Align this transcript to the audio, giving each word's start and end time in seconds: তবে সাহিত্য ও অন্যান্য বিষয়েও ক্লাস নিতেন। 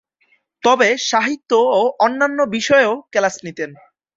তবে 0.63 0.89
সাহিত্য 1.09 1.51
ও 1.71 1.81
অন্যান্য 2.05 2.39
বিষয়েও 2.55 2.93
ক্লাস 3.13 3.35
নিতেন। 3.45 3.69